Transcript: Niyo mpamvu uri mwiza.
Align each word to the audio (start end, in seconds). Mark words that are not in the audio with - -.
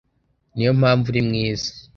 Niyo 0.53 0.71
mpamvu 0.79 1.05
uri 1.11 1.21
mwiza. 1.27 1.69